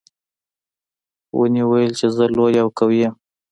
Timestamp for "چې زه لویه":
1.99-2.61